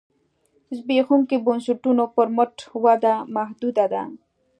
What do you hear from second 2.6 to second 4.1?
وده محدوده ده.